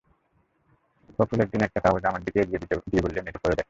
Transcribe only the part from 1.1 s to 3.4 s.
ফখরুল একদিন একটা কাগজ আমার দিকে এগিয়ে দিয়ে বললেন, এটা